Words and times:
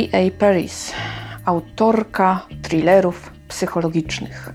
B.A. 0.00 0.30
Paris, 0.38 0.92
autorka 1.44 2.46
thrillerów 2.62 3.32
psychologicznych. 3.48 4.52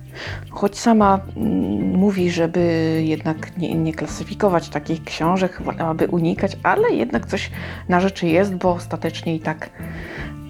Choć 0.50 0.80
sama 0.80 1.20
mm, 1.38 1.98
mówi, 1.98 2.32
żeby 2.32 2.60
jednak 3.06 3.58
nie, 3.58 3.76
nie 3.76 3.94
klasyfikować 3.94 4.70
takich 4.70 5.04
książek, 5.04 5.62
aby 5.80 6.08
unikać, 6.08 6.58
ale 6.64 6.90
jednak 6.90 7.26
coś 7.26 7.52
na 7.90 8.00
rzeczy 8.00 8.28
jest, 8.28 8.56
bo 8.56 8.72
ostatecznie 8.72 9.36
i 9.36 9.40
tak 9.40 9.70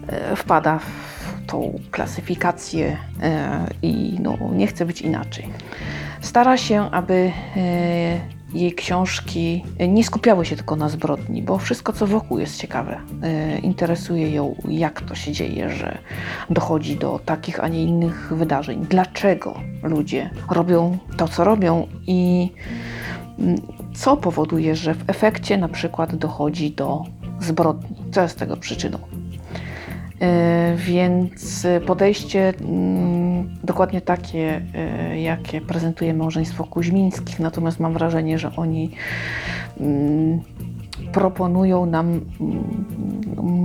e, 0.07 0.35
wpada 0.35 0.79
w 0.79 1.45
tą 1.45 1.80
klasyfikację 1.91 2.98
e, 3.21 3.67
i 3.81 4.17
no, 4.21 4.38
nie 4.52 4.67
chce 4.67 4.85
być 4.85 5.02
inaczej. 5.02 5.49
Stara 6.21 6.57
się, 6.57 6.91
aby 6.91 7.31
e, 7.57 8.34
jej 8.55 8.73
książki 8.73 9.64
nie 9.88 10.04
skupiały 10.04 10.45
się 10.45 10.55
tylko 10.55 10.76
na 10.76 10.90
zbrodni, 10.90 11.41
bo 11.41 11.58
wszystko, 11.58 11.94
co 11.94 12.08
wokół 12.08 12.40
jest 12.40 12.58
ciekawe. 12.58 13.02
E, 13.23 13.59
interesuje 13.59 14.31
ją, 14.31 14.55
jak 14.68 15.02
to 15.02 15.16
się 15.16 15.31
dzieje, 15.31 15.70
że 15.70 15.98
dochodzi 16.50 16.95
do 16.95 17.20
takich, 17.26 17.64
a 17.64 17.68
nie 17.68 17.84
innych 17.84 18.34
wydarzeń. 18.34 18.86
Dlaczego 18.90 19.59
ludzie 19.84 20.30
robią 20.50 20.98
to, 21.18 21.28
co 21.28 21.44
robią 21.44 21.88
i 22.08 22.52
mm, 23.40 23.55
co 23.94 24.18
powoduje, 24.18 24.76
że 24.76 24.94
w 24.94 25.09
efekcie 25.09 25.58
na 25.58 25.67
przykład 25.67 26.16
dochodzi 26.16 26.72
do 26.72 27.03
zbrodni. 27.40 27.95
Co 28.12 28.22
jest 28.22 28.40
tego 28.40 28.58
przyczyną? 28.58 28.98
E, 30.21 30.75
więc 30.77 31.67
podejście 31.85 32.53
mm, 32.61 33.49
dokładnie 33.63 34.01
takie, 34.01 34.61
e, 34.73 35.22
jakie 35.22 35.61
prezentuje 35.61 36.13
małżeństwo 36.13 36.63
Kuźmińskich, 36.63 37.39
natomiast 37.39 37.80
mam 37.80 37.94
wrażenie, 37.94 38.39
że 38.39 38.52
oni 38.55 38.91
mm, 39.80 40.41
proponują 41.11 41.85
nam 41.85 42.07
mm, 42.07 42.22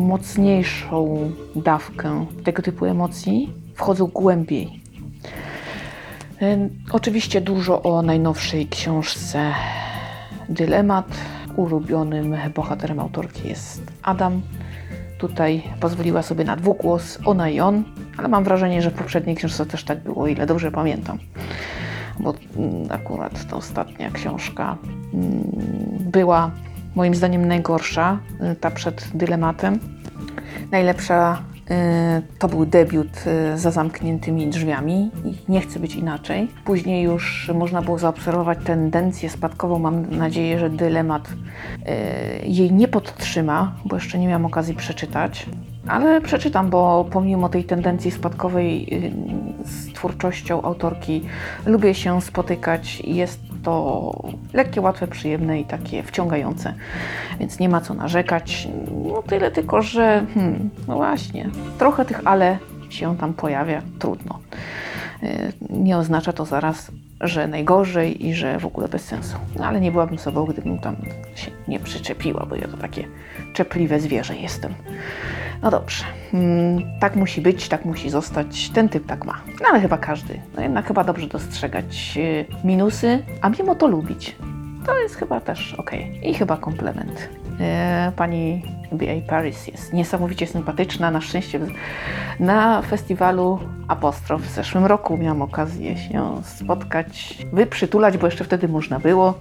mocniejszą 0.06 1.30
dawkę 1.56 2.26
tego 2.44 2.62
typu 2.62 2.84
emocji, 2.84 3.52
wchodzą 3.74 4.06
głębiej. 4.06 4.80
E, 6.42 6.68
oczywiście 6.92 7.40
dużo 7.40 7.82
o 7.82 8.02
najnowszej 8.02 8.66
książce 8.66 9.52
Dylemat. 10.48 11.06
Ulubionym 11.56 12.36
bohaterem 12.54 13.00
autorki 13.00 13.48
jest 13.48 13.82
Adam 14.02 14.42
Tutaj 15.20 15.62
pozwoliła 15.80 16.22
sobie 16.22 16.44
na 16.44 16.56
dwugłos 16.56 17.18
ona 17.24 17.48
i 17.48 17.60
on, 17.60 17.84
ale 18.16 18.28
mam 18.28 18.44
wrażenie, 18.44 18.82
że 18.82 18.90
w 18.90 18.94
poprzedniej 18.94 19.36
książce 19.36 19.66
też 19.66 19.84
tak 19.84 20.02
było, 20.02 20.26
ile 20.26 20.46
dobrze 20.46 20.70
pamiętam. 20.70 21.18
Bo 22.20 22.34
mm, 22.56 22.86
akurat 22.90 23.44
ta 23.44 23.56
ostatnia 23.56 24.10
książka 24.10 24.76
mm, 25.14 25.42
była 26.00 26.50
moim 26.94 27.14
zdaniem 27.14 27.48
najgorsza, 27.48 28.18
y, 28.52 28.56
ta 28.56 28.70
przed 28.70 29.10
dylematem. 29.14 29.78
Najlepsza 30.70 31.42
to 32.38 32.48
był 32.48 32.66
debiut 32.66 33.26
y, 33.54 33.58
za 33.58 33.70
zamkniętymi 33.70 34.48
drzwiami 34.48 35.10
i 35.24 35.52
nie 35.52 35.60
chce 35.60 35.80
być 35.80 35.94
inaczej. 35.94 36.48
Później 36.64 37.02
już 37.02 37.50
można 37.54 37.82
było 37.82 37.98
zaobserwować 37.98 38.58
tendencję 38.64 39.30
spadkową. 39.30 39.78
Mam 39.78 40.16
nadzieję, 40.16 40.58
że 40.58 40.70
dylemat 40.70 41.28
y, 41.28 42.46
jej 42.46 42.72
nie 42.72 42.88
podtrzyma, 42.88 43.74
bo 43.84 43.96
jeszcze 43.96 44.18
nie 44.18 44.26
miałam 44.26 44.46
okazji 44.46 44.74
przeczytać. 44.74 45.46
Ale 45.86 46.20
przeczytam, 46.20 46.70
bo 46.70 47.06
pomimo 47.10 47.48
tej 47.48 47.64
tendencji 47.64 48.10
spadkowej 48.10 48.88
z 49.64 49.92
twórczością 49.92 50.62
autorki 50.62 51.22
lubię 51.66 51.94
się 51.94 52.20
spotykać. 52.20 53.00
Jest 53.00 53.49
to 53.62 54.12
lekkie, 54.52 54.80
łatwe, 54.80 55.06
przyjemne 55.06 55.60
i 55.60 55.64
takie 55.64 56.02
wciągające, 56.02 56.74
więc 57.40 57.58
nie 57.58 57.68
ma 57.68 57.80
co 57.80 57.94
narzekać. 57.94 58.68
No 58.90 59.22
tyle 59.22 59.50
tylko, 59.50 59.82
że 59.82 60.26
hmm, 60.34 60.70
no 60.88 60.96
właśnie, 60.96 61.50
trochę 61.78 62.04
tych 62.04 62.20
ale 62.24 62.58
się 62.88 63.16
tam 63.16 63.34
pojawia, 63.34 63.82
trudno. 63.98 64.38
Y, 65.22 65.52
nie 65.70 65.96
oznacza 65.96 66.32
to 66.32 66.44
zaraz, 66.44 66.90
że 67.20 67.48
najgorzej 67.48 68.26
i 68.26 68.34
że 68.34 68.58
w 68.58 68.66
ogóle 68.66 68.88
bez 68.88 69.04
sensu. 69.04 69.36
No, 69.58 69.64
ale 69.64 69.80
nie 69.80 69.92
byłabym 69.92 70.18
sobą, 70.18 70.44
gdybym 70.44 70.78
tam 70.78 70.96
się 71.34 71.50
nie 71.68 71.80
przyczepiła, 71.80 72.46
bo 72.46 72.56
ja 72.56 72.68
to 72.68 72.76
takie 72.76 73.04
czepliwe 73.52 74.00
zwierzę 74.00 74.36
jestem. 74.36 74.74
No 75.62 75.70
dobrze, 75.70 76.04
mm, 76.34 76.82
tak 77.00 77.16
musi 77.16 77.40
być, 77.40 77.68
tak 77.68 77.84
musi 77.84 78.10
zostać, 78.10 78.70
ten 78.70 78.88
typ 78.88 79.06
tak 79.06 79.24
ma. 79.24 79.40
No 79.60 79.68
ale 79.70 79.80
chyba 79.80 79.98
każdy. 79.98 80.40
No 80.56 80.62
jednak 80.62 80.86
chyba 80.86 81.04
dobrze 81.04 81.26
dostrzegać 81.26 82.14
y, 82.16 82.44
minusy, 82.64 83.22
a 83.40 83.48
mimo 83.48 83.74
to 83.74 83.86
lubić. 83.86 84.36
To 84.86 84.98
jest 84.98 85.16
chyba 85.16 85.40
też 85.40 85.74
ok. 85.74 85.90
I 86.22 86.34
chyba 86.34 86.56
komplement. 86.56 87.28
Y, 88.08 88.12
pani 88.16 88.62
B.A. 88.92 89.28
Paris 89.28 89.66
jest 89.66 89.92
niesamowicie 89.92 90.46
sympatyczna. 90.46 91.10
Na 91.10 91.20
szczęście 91.20 91.60
na 92.40 92.82
festiwalu 92.82 93.58
Apostrof 93.88 94.42
w 94.42 94.50
zeszłym 94.54 94.86
roku 94.86 95.16
miałam 95.16 95.42
okazję 95.42 95.96
się 95.96 96.42
spotkać, 96.44 97.38
wyprzytulać, 97.52 98.18
bo 98.18 98.26
jeszcze 98.26 98.44
wtedy 98.44 98.68
można 98.68 98.98
było. 98.98 99.34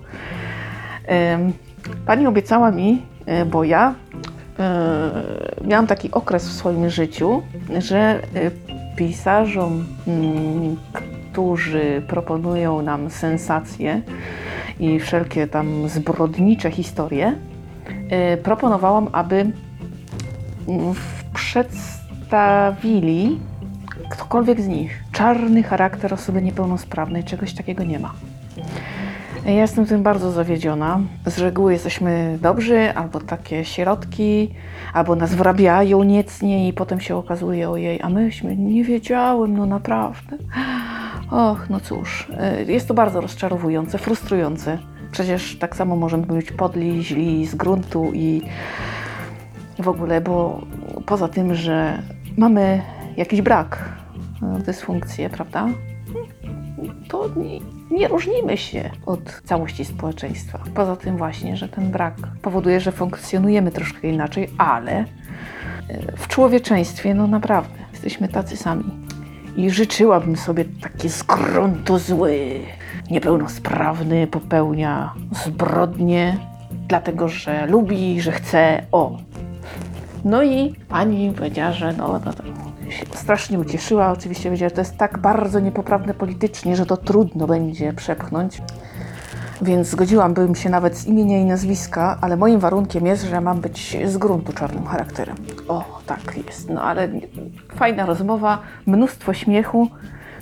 Pani 2.06 2.28
obiecała 2.28 2.72
mi, 2.72 3.02
y, 3.42 3.46
bo 3.46 3.64
ja 3.64 3.96
E, 4.60 5.49
miałam 5.64 5.88
taki 5.88 6.12
okres 6.12 6.50
w 6.50 6.54
swoim 6.54 6.90
życiu, 6.90 7.42
że 7.80 7.98
e, 7.98 8.22
pisarzom, 8.96 9.86
mm, 10.08 10.78
którzy 11.32 12.02
proponują 12.08 12.82
nam 12.82 13.10
sensacje 13.10 14.02
i 14.80 15.00
wszelkie 15.00 15.48
tam 15.48 15.90
zbrodnicze 15.90 16.72
historie, 16.72 17.36
e, 18.10 18.38
proponowałam, 18.38 19.08
aby 19.12 19.52
przedstawili 21.34 23.40
ktokolwiek 24.10 24.62
z 24.62 24.68
nich 24.68 25.04
czarny 25.12 25.64
charakter 25.64 26.14
osoby 26.14 26.42
niepełnosprawnej. 26.42 27.24
Czegoś 27.24 27.54
takiego 27.54 27.84
nie 27.84 28.00
ma. 28.00 28.14
Ja 29.46 29.52
jestem 29.52 29.86
tym 29.86 30.04
bardzo 30.04 30.32
zawiedziona. 30.32 31.00
Z 31.26 31.40
reguły 31.40 31.74
jesteśmy 31.74 32.38
dobrzy, 32.42 32.94
albo 32.96 33.20
takie 33.20 33.66
środki, 33.66 34.54
albo 34.94 35.16
nas 35.16 35.36
wrabiają 35.36 36.04
niecnie 36.04 36.68
i 36.68 36.74
potem 36.74 37.00
się 37.00 37.16
okazuje, 37.16 37.70
ojej, 37.70 38.02
a 38.02 38.10
myśmy 38.10 38.56
nie 38.56 38.84
wiedziałem, 38.84 39.58
no 39.58 39.66
naprawdę. 39.66 40.38
Och, 41.32 41.70
no 41.70 41.80
cóż, 41.80 42.28
e, 42.38 42.64
jest 42.64 42.88
to 42.88 42.94
bardzo 42.94 43.22
rozczarowujące, 43.22 43.98
frustrujące. 43.98 44.78
Przecież 45.12 45.60
tak 45.60 45.76
samo 45.76 45.96
możemy 45.96 46.26
być 46.26 46.52
podli, 46.52 47.04
źli 47.04 47.46
z 47.46 47.56
gruntu 47.56 48.12
i 48.14 48.42
w 49.80 49.88
ogóle, 49.88 50.22
bo 50.22 50.62
poza 51.06 51.28
tym, 51.28 51.56
że 51.56 52.02
mamy 52.38 52.82
jakiś 53.18 53.42
brak, 53.42 53.90
e, 54.44 54.60
dysfunkcję, 54.60 55.30
prawda? 55.30 55.68
To 57.08 57.30
nie, 57.92 58.08
różnimy 58.08 58.58
się 58.58 58.90
od 59.06 59.42
całości 59.46 59.86
społeczeństwa. 59.86 60.60
Poza 60.76 60.96
tym 60.96 61.18
właśnie, 61.18 61.58
że 61.58 61.70
ten 61.70 61.92
brak 61.92 62.16
powoduje, 62.42 62.80
że 62.80 62.92
funkcjonujemy 62.92 63.72
troszkę 63.72 64.08
inaczej, 64.08 64.50
ale 64.58 64.92
e, 64.92 65.06
w 66.18 66.28
człowieczeństwie, 66.28 67.14
no 67.14 67.28
naprawdę, 67.28 67.80
jesteśmy 67.92 68.28
tacy 68.28 68.58
sami. 68.58 68.84
I 69.56 69.70
życzyłabym 69.70 70.36
sobie 70.38 70.66
taki 70.82 71.10
z 71.10 71.26
zły, 71.98 72.60
niepełnosprawny, 73.12 74.28
popełnia 74.28 75.14
zbrodnie, 75.46 76.38
dlatego 76.88 77.28
że 77.28 77.68
lubi, 77.68 78.22
że 78.22 78.32
chce. 78.32 78.84
O. 78.92 79.18
No 80.26 80.44
i 80.44 80.76
pani 80.90 81.34
powiedziała, 81.38 81.72
że 81.72 81.94
no, 81.94 82.08
no, 82.08 82.20
no 82.26 82.69
strasznie 83.14 83.60
ucieszyła. 83.60 84.12
Oczywiście 84.12 84.52
wiedziała, 84.52 84.70
że 84.70 84.76
to 84.76 84.82
jest 84.82 84.98
tak 84.98 85.18
bardzo 85.18 85.60
niepoprawne 85.60 86.14
politycznie, 86.14 86.76
że 86.76 86.86
to 86.86 86.98
trudno 86.98 87.48
będzie 87.48 87.94
przepchnąć. 87.94 88.62
Więc 89.62 89.88
zgodziłabym 89.88 90.56
się 90.56 90.70
nawet 90.70 90.98
z 90.98 91.08
imienia 91.08 91.40
i 91.40 91.46
nazwiska, 91.46 92.18
ale 92.22 92.38
moim 92.38 92.60
warunkiem 92.60 93.06
jest, 93.06 93.24
że 93.24 93.42
mam 93.42 93.62
być 93.62 93.98
z 94.06 94.18
gruntu 94.18 94.54
czarnym 94.54 94.86
charakterem. 94.86 95.36
O, 95.68 96.00
tak 96.06 96.38
jest. 96.46 96.70
No 96.70 96.82
ale 96.82 97.10
fajna 97.76 98.06
rozmowa, 98.06 98.60
mnóstwo 98.86 99.34
śmiechu. 99.34 99.88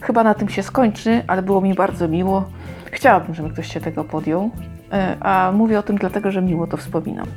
Chyba 0.02 0.24
na 0.24 0.34
tym 0.34 0.50
się 0.50 0.64
skończy, 0.64 1.24
ale 1.28 1.42
było 1.42 1.62
mi 1.62 1.74
bardzo 1.74 2.08
miło. 2.08 2.50
Chciałabym, 2.92 3.36
żeby 3.36 3.50
ktoś 3.50 3.74
się 3.74 3.80
tego 3.80 4.04
podjął. 4.04 4.52
E, 4.92 5.18
a 5.20 5.52
mówię 5.52 5.80
o 5.80 5.84
tym 5.84 5.98
dlatego, 5.98 6.32
że 6.32 6.42
miło 6.42 6.68
to 6.68 6.78
wspominam. 6.78 7.28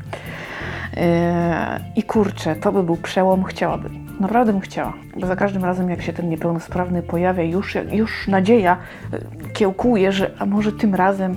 E, 0.96 1.80
I 1.96 2.02
kurczę, 2.02 2.56
to 2.56 2.72
by 2.72 2.82
był 2.82 2.96
przełom, 2.96 3.44
chciałabym. 3.44 4.10
Naprawdę 4.20 4.52
bym 4.52 4.60
chciała, 4.60 4.92
bo 5.16 5.26
za 5.26 5.36
każdym 5.36 5.64
razem, 5.64 5.90
jak 5.90 6.02
się 6.02 6.12
ten 6.12 6.28
niepełnosprawny 6.28 7.02
pojawia, 7.02 7.42
już, 7.42 7.76
już 7.92 8.28
nadzieja 8.28 8.76
e, 9.12 9.52
kiełkuje, 9.52 10.12
że 10.12 10.30
a 10.38 10.46
może 10.46 10.72
tym 10.72 10.94
razem 10.94 11.36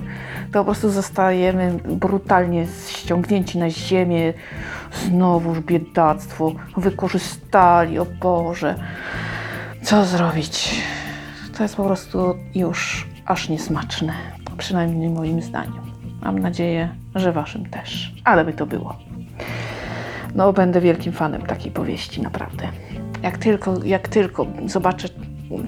to 0.52 0.58
po 0.58 0.64
prostu 0.64 0.90
zostajemy 0.90 1.72
brutalnie 1.88 2.66
ściągnięci 2.88 3.58
na 3.58 3.70
ziemię. 3.70 4.32
Znowuż 4.92 5.60
biedactwo, 5.60 6.52
wykorzystali, 6.76 7.98
o 7.98 8.06
Boże. 8.20 8.74
Co 9.82 10.04
zrobić? 10.04 10.82
To 11.56 11.62
jest 11.62 11.76
po 11.76 11.84
prostu 11.84 12.34
już 12.54 13.08
aż 13.26 13.48
niesmaczne, 13.48 14.12
przynajmniej 14.58 15.10
moim 15.10 15.42
zdaniem. 15.42 15.84
Mam 16.22 16.38
nadzieję, 16.38 16.88
że 17.14 17.32
waszym 17.32 17.66
też. 17.66 18.14
Ale 18.24 18.44
by 18.44 18.52
to 18.52 18.66
było. 18.66 18.96
No, 20.34 20.52
będę 20.52 20.80
wielkim 20.80 21.12
fanem 21.12 21.42
takiej 21.42 21.72
powieści, 21.72 22.22
naprawdę. 22.22 22.68
Jak 23.22 23.38
tylko, 23.38 23.84
jak 23.84 24.08
tylko 24.08 24.46
zobaczę 24.66 25.08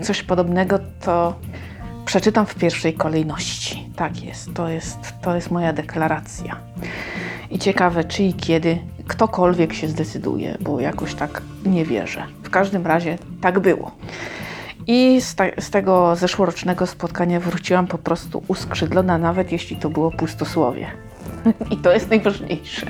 coś 0.03 0.23
podobnego, 0.23 0.79
to 1.01 1.35
przeczytam 2.05 2.47
w 2.47 2.55
pierwszej 2.55 2.95
kolejności. 2.95 3.91
Tak 3.97 4.23
jest, 4.23 4.55
to 4.55 4.69
jest, 4.69 4.99
to 5.23 5.35
jest 5.35 5.51
moja 5.51 5.73
deklaracja. 5.73 6.57
I 7.51 7.59
ciekawe, 7.59 8.05
czy 8.05 8.23
i 8.23 8.35
kiedy 8.35 8.79
ktokolwiek 9.07 9.73
się 9.73 9.89
zdecyduje, 9.89 10.57
bo 10.61 10.81
jakoś 10.81 11.15
tak 11.15 11.43
nie 11.67 11.85
wierzę. 11.85 12.27
W 12.43 12.51
każdym 12.51 12.87
razie 12.87 13.19
tak 13.41 13.61
było. 13.61 13.91
I 14.87 15.21
z, 15.21 15.35
te, 15.35 15.53
z 15.61 15.71
tego 15.71 16.17
zeszłorocznego 16.17 16.87
spotkania 16.87 17.41
wróciłam 17.41 17.87
po 17.87 17.99
prostu 17.99 18.43
uskrzydlona, 18.49 19.19
nawet 19.19 19.53
jeśli 19.53 19.77
to 19.77 19.91
było 19.91 20.11
pustosłowie. 20.11 20.87
I 21.73 21.77
to 21.77 21.93
jest 21.93 22.11
najważniejsze. 22.11 22.87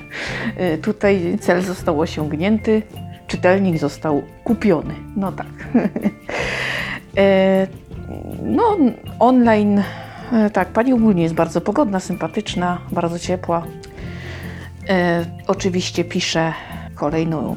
Y, 0.74 0.78
Tutaj 0.78 1.38
cel 1.40 1.62
został 1.62 2.00
osiągnięty, 2.00 2.82
czytelnik 3.26 3.78
został 3.78 4.22
kupiony. 4.44 4.94
No 5.16 5.32
tak. 5.32 5.46
E, 7.16 7.66
No, 8.42 8.76
online, 9.18 9.82
e, 10.32 10.50
tak, 10.50 10.68
pani 10.68 10.92
ogólnie 10.92 11.22
jest 11.22 11.34
bardzo 11.34 11.60
pogodna, 11.60 12.00
sympatyczna, 12.00 12.78
bardzo 12.92 13.18
ciepła. 13.18 13.62
Oczywiście 15.46 16.04
pisze 16.04 16.52
kolejną 16.94 17.56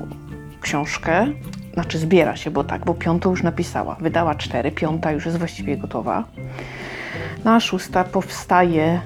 książkę, 0.62 1.28
znaczy 1.74 2.00
zbiera 2.00 2.36
się, 2.36 2.52
bo 2.52 2.64
tak, 2.64 2.86
bo 2.86 2.94
piątą 2.94 3.30
już 3.30 3.44
napisała. 3.44 3.96
Wydała 4.00 4.36
cztery, 4.36 4.72
piąta 4.72 5.12
już 5.12 5.26
jest 5.26 5.38
właściwie 5.38 5.78
gotowa. 5.78 6.24
No 7.46 7.52
a 7.52 7.60
szósta 7.60 8.04
powstaje 8.04 9.02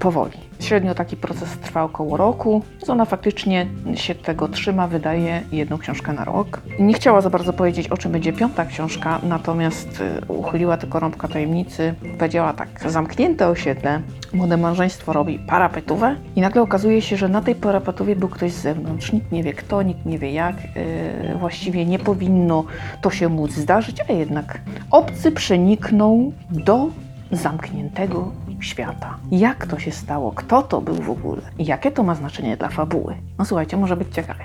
powoli. 0.00 0.43
Średnio 0.60 0.94
taki 0.94 1.16
proces 1.16 1.58
trwa 1.58 1.82
około 1.82 2.16
roku. 2.16 2.62
Więc 2.72 2.90
ona 2.90 3.04
faktycznie 3.04 3.66
się 3.94 4.14
tego 4.14 4.48
trzyma, 4.48 4.88
wydaje 4.88 5.42
jedną 5.52 5.78
książkę 5.78 6.12
na 6.12 6.24
rok. 6.24 6.62
Nie 6.78 6.94
chciała 6.94 7.20
za 7.20 7.30
bardzo 7.30 7.52
powiedzieć, 7.52 7.88
o 7.88 7.96
czym 7.96 8.12
będzie 8.12 8.32
piąta 8.32 8.64
książka, 8.64 9.20
natomiast 9.22 10.00
e, 10.00 10.32
uchyliła 10.32 10.76
tylko 10.76 11.00
rąbka 11.00 11.28
tajemnicy. 11.28 11.94
Powiedziała 12.18 12.52
tak, 12.52 12.68
zamknięte 12.86 13.48
osiedle, 13.48 14.00
młode 14.32 14.56
małżeństwo 14.56 15.12
robi 15.12 15.38
parapetówę 15.38 16.16
i 16.36 16.40
nagle 16.40 16.62
okazuje 16.62 17.02
się, 17.02 17.16
że 17.16 17.28
na 17.28 17.40
tej 17.40 17.54
parapetówie 17.54 18.16
był 18.16 18.28
ktoś 18.28 18.52
z 18.52 18.62
zewnątrz. 18.62 19.12
Nikt 19.12 19.32
nie 19.32 19.42
wie 19.42 19.52
kto, 19.52 19.82
nikt 19.82 20.06
nie 20.06 20.18
wie 20.18 20.32
jak. 20.32 20.56
E, 20.56 21.38
właściwie 21.38 21.86
nie 21.86 21.98
powinno 21.98 22.64
to 23.00 23.10
się 23.10 23.28
móc 23.28 23.52
zdarzyć, 23.52 23.96
a 24.08 24.12
jednak 24.12 24.60
obcy 24.90 25.32
przeniknął 25.32 26.32
do 26.50 26.88
zamkniętego 27.36 28.32
świata. 28.60 29.18
Jak 29.30 29.66
to 29.66 29.78
się 29.78 29.92
stało? 29.92 30.32
Kto 30.32 30.62
to 30.62 30.80
był 30.80 30.94
w 30.94 31.10
ogóle? 31.10 31.42
I 31.58 31.64
jakie 31.64 31.90
to 31.90 32.02
ma 32.02 32.14
znaczenie 32.14 32.56
dla 32.56 32.68
fabuły? 32.68 33.16
No 33.38 33.44
słuchajcie, 33.44 33.76
może 33.76 33.96
być 33.96 34.14
ciekawie. 34.14 34.44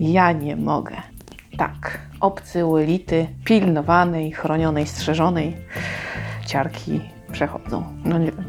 Ja 0.00 0.32
nie 0.32 0.56
mogę. 0.56 0.96
Tak, 1.58 1.98
obcy 2.20 2.66
u 2.66 2.76
elity, 2.76 3.26
pilnowanej, 3.44 4.32
chronionej, 4.32 4.86
strzeżonej, 4.86 5.56
ciarki 6.46 7.00
przechodzą. 7.32 7.84
No 8.04 8.18
nie 8.18 8.32
wiem, 8.32 8.44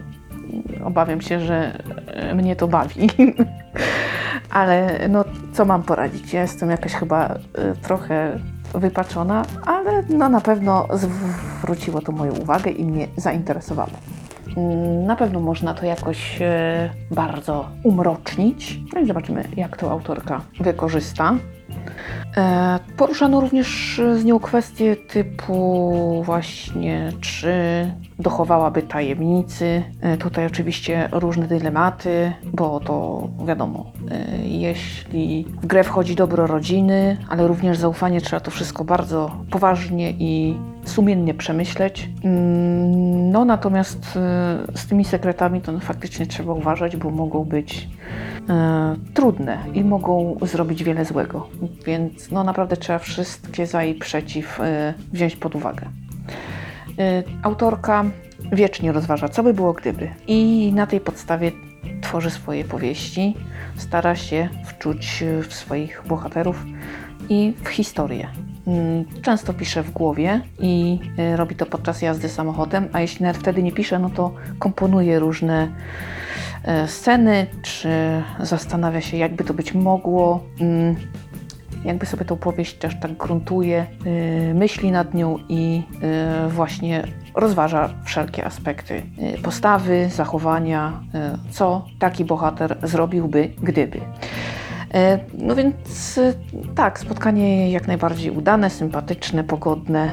obawiam 0.83 1.21
się, 1.21 1.39
że 1.39 1.83
e, 2.07 2.35
mnie 2.35 2.55
to 2.55 2.67
bawi. 2.67 3.09
Ale 4.49 4.99
no, 5.09 5.25
co 5.53 5.65
mam 5.65 5.83
poradzić? 5.83 6.33
Ja 6.33 6.41
jestem 6.41 6.69
jakaś 6.69 6.93
chyba 6.93 7.25
e, 7.25 7.37
trochę 7.81 8.39
wypaczona, 8.73 9.45
ale 9.65 10.03
no, 10.09 10.29
na 10.29 10.41
pewno 10.41 10.87
zwróciło 11.61 12.01
to 12.01 12.11
moją 12.11 12.31
uwagę 12.33 12.71
i 12.71 12.85
mnie 12.85 13.07
zainteresowało. 13.17 13.89
Mm, 14.57 15.05
Na 15.05 15.15
pewno 15.15 15.39
można 15.39 15.73
to 15.73 15.85
jakoś 15.85 16.41
e, 16.41 16.89
bardzo 17.11 17.69
umrocznić. 17.83 18.79
No 18.93 19.01
i 19.01 19.07
zobaczymy, 19.07 19.43
jak 19.57 19.77
to 19.77 19.91
autorka 19.91 20.41
wykorzysta. 20.59 21.33
E, 22.37 22.79
Poruszano 22.97 23.41
również 23.41 24.01
z 24.15 24.25
nią 24.25 24.39
kwestie 24.39 24.95
typu 24.95 26.23
właśnie, 26.25 27.11
czy 27.21 27.53
dochowałaby 28.19 28.81
tajemnicy. 28.81 29.83
E, 30.01 30.17
Tutaj 30.17 30.45
oczywiście 30.45 31.09
różne 31.11 31.47
dylematy, 31.47 32.31
bo 32.53 32.79
to 32.79 33.27
wiadomo, 33.45 33.91
e, 34.11 34.47
jeśli 34.47 35.45
w 35.61 35.65
grę 35.65 35.83
wchodzi 35.83 36.15
dobro 36.15 36.47
rodziny, 36.47 37.17
ale 37.29 37.47
również 37.47 37.77
zaufanie, 37.77 38.21
trzeba 38.21 38.39
to 38.39 38.51
wszystko 38.51 38.83
bardzo 38.83 39.31
poważnie 39.51 40.11
i 40.11 40.57
sumiennie 40.89 41.33
przemyśleć. 41.33 42.09
Mm, 42.23 43.31
No 43.31 43.45
natomiast 43.45 44.17
e, 44.17 44.77
z 44.77 44.87
tymi 44.87 45.05
sekretami 45.05 45.61
to 45.61 45.79
faktycznie 45.79 46.25
trzeba 46.25 46.53
uważać, 46.53 46.97
bo 46.97 47.09
mogą 47.09 47.45
być 47.45 47.89
e, 48.49 48.95
trudne 49.13 49.57
i 49.73 49.83
mogą 49.83 50.37
zrobić 50.41 50.83
wiele 50.83 51.05
złego. 51.05 51.47
Więc 51.85 52.31
no 52.31 52.43
naprawdę 52.43 52.77
trzeba 52.77 52.99
wszystkie 52.99 53.67
za 53.67 53.83
i 53.83 53.95
przeciw 53.95 54.59
e, 54.59 54.93
wziąć 55.13 55.35
pod 55.35 55.55
uwagę. 55.55 55.85
Autorka 57.43 58.05
wiecznie 58.51 58.91
rozważa, 58.91 59.29
co 59.29 59.43
by 59.43 59.53
było 59.53 59.73
gdyby, 59.73 60.09
i 60.27 60.71
na 60.75 60.87
tej 60.87 60.99
podstawie 60.99 61.51
tworzy 62.01 62.29
swoje 62.29 62.63
powieści, 62.65 63.35
stara 63.75 64.15
się 64.15 64.49
wczuć 64.65 65.23
w 65.49 65.53
swoich 65.53 66.03
bohaterów 66.07 66.65
i 67.29 67.53
w 67.63 67.67
historię. 67.67 68.27
Mm, 68.69 69.05
Często 69.21 69.53
pisze 69.53 69.83
w 69.83 69.91
głowie 69.91 70.41
i 70.59 70.99
e, 71.17 71.37
robi 71.37 71.55
to 71.55 71.65
podczas 71.65 72.01
jazdy 72.01 72.29
samochodem, 72.29 72.87
a 72.93 73.01
jeśli 73.01 73.25
wtedy 73.33 73.63
nie 73.63 73.71
pisze, 73.71 73.99
no 73.99 74.09
to 74.09 74.33
komponuje 74.59 75.19
różne 75.19 75.67
e, 76.63 76.87
sceny, 76.87 77.47
czy 77.61 77.89
zastanawia 78.39 79.01
się, 79.01 79.17
jakby 79.17 79.43
to 79.43 79.53
być 79.53 79.73
mogło. 79.73 80.43
Mm, 80.61 80.95
jakby 81.85 82.05
sobie 82.05 82.25
tą 82.25 82.37
powieść 82.37 82.73
też 82.73 82.99
tak 82.99 83.13
gruntuje, 83.13 83.85
yy, 84.47 84.53
myśli 84.53 84.91
nad 84.91 85.13
nią 85.13 85.37
i 85.49 85.83
właśnie 86.49 87.03
rozważa 87.35 87.89
wszelkie 88.05 88.45
aspekty 88.45 89.01
postawy, 89.43 90.09
zachowania, 90.09 90.99
co 91.51 91.85
taki 91.99 92.25
bohater 92.25 92.77
zrobiłby, 92.83 93.49
gdyby. 93.63 94.01
Yy, 94.93 94.99
No 95.37 95.55
więc 95.55 96.17
yy, 96.17 96.33
tak, 96.75 96.99
spotkanie 96.99 97.71
jak 97.71 97.87
najbardziej 97.87 98.31
udane, 98.31 98.69
sympatyczne, 98.69 99.43
pogodne. 99.43 100.09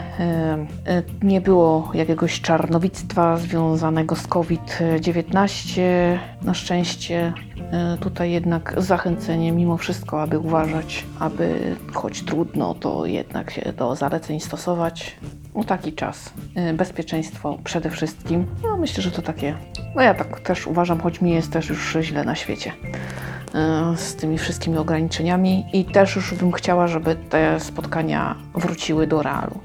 Yy, 0.86 1.02
Nie 1.22 1.40
było 1.40 1.90
jakiegoś 1.94 2.40
czarnowictwa 2.40 3.36
związanego 3.36 4.16
z 4.16 4.26
COVID-19. 4.26 5.82
Na 6.42 6.54
szczęście 6.54 7.32
E, 7.72 7.96
Tutaj 8.00 8.30
jednak 8.30 8.74
zachęcenie 8.76 9.52
mimo 9.52 9.76
wszystko, 9.76 10.22
aby 10.22 10.38
uważać, 10.38 11.04
aby 11.18 11.76
choć 11.92 12.22
trudno, 12.22 12.74
to 12.74 13.06
jednak 13.06 13.50
się 13.50 13.72
do 13.72 13.96
zaleceń 13.96 14.40
stosować. 14.40 15.16
No 15.54 15.64
taki 15.64 15.92
czas. 15.92 16.32
E, 16.54 16.72
Bezpieczeństwo 16.72 17.58
przede 17.64 17.90
wszystkim. 17.90 18.46
No 18.62 18.76
myślę, 18.76 19.02
że 19.02 19.10
to 19.10 19.22
takie, 19.22 19.54
no 19.96 20.02
ja 20.02 20.14
tak 20.14 20.40
też 20.40 20.66
uważam, 20.66 21.00
choć 21.00 21.20
mi 21.20 21.30
jest 21.30 21.52
też 21.52 21.68
już 21.68 21.96
źle 22.00 22.24
na 22.24 22.34
świecie 22.34 22.72
e, 22.72 23.35
z 23.96 24.14
tymi 24.14 24.38
wszystkimi 24.38 24.78
ograniczeniami 24.78 25.66
i 25.72 25.84
też 25.84 26.16
już 26.16 26.34
bym 26.34 26.52
chciała, 26.52 26.86
żeby 26.86 27.14
te 27.14 27.60
spotkania 27.60 28.34
wróciły 28.54 29.06
do 29.06 29.22
realu. 29.22 29.60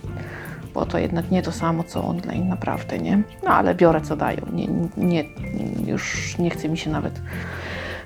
Bo 0.73 0.85
to 0.85 0.97
jednak 0.97 1.31
nie 1.31 1.41
to 1.41 1.51
samo, 1.51 1.83
co 1.83 2.03
online, 2.03 2.49
naprawdę, 2.49 2.97
nie? 2.97 3.23
No 3.43 3.49
ale 3.49 3.75
biorę, 3.75 4.01
co 4.01 4.15
dają. 4.15 4.41
Nie, 4.53 4.67
nie, 4.97 5.23
już 5.85 6.37
nie 6.37 6.49
chce 6.49 6.69
mi 6.69 6.77
się 6.77 6.89
nawet 6.89 7.21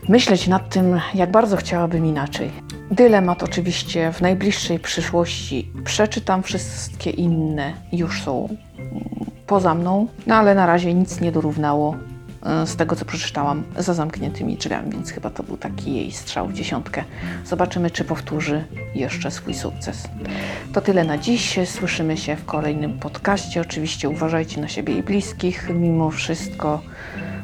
myśleć 0.09 0.47
nad 0.47 0.69
tym, 0.69 1.01
jak 1.13 1.31
bardzo 1.31 1.57
chciałabym 1.57 2.05
inaczej. 2.05 2.51
Dylemat 2.91 3.43
oczywiście 3.43 4.11
w 4.13 4.21
najbliższej 4.21 4.79
przyszłości. 4.79 5.71
Przeczytam 5.85 6.43
wszystkie 6.43 7.09
inne, 7.09 7.73
już 7.91 8.21
są 8.21 8.49
mm, 8.77 9.03
poza 9.47 9.75
mną, 9.75 10.07
no 10.27 10.35
ale 10.35 10.55
na 10.55 10.65
razie 10.65 10.93
nic 10.93 11.21
nie 11.21 11.31
dorównało 11.31 11.95
e, 11.95 12.14
z 12.65 12.75
tego, 12.75 12.95
co 12.95 13.05
przeczytałam 13.05 13.63
za 13.77 13.93
zamkniętymi 13.93 14.57
drzwiami, 14.57 14.91
więc 14.91 15.11
chyba 15.11 15.29
to 15.29 15.43
był 15.43 15.57
taki 15.57 15.95
jej 15.95 16.11
strzał 16.11 16.47
w 16.47 16.53
dziesiątkę. 16.53 17.03
Zobaczymy, 17.45 17.91
czy 17.91 18.03
powtórzy 18.03 18.65
jeszcze 18.95 19.31
swój 19.31 19.53
sukces. 19.53 20.07
To 20.73 20.81
tyle 20.81 21.03
na 21.03 21.17
dziś. 21.17 21.59
Słyszymy 21.65 22.17
się 22.17 22.35
w 22.35 22.45
kolejnym 22.45 22.99
podcaście. 22.99 23.61
Oczywiście 23.61 24.09
uważajcie 24.09 24.61
na 24.61 24.67
siebie 24.67 24.97
i 24.97 25.03
bliskich. 25.03 25.69
Mimo 25.73 26.11
wszystko 26.11 26.81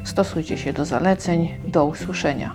stosujcie 0.04 0.58
się 0.58 0.74
do 0.74 0.86
zaleceń. 0.86 1.50
Do 1.68 1.86
usłyszenia. 1.86 2.54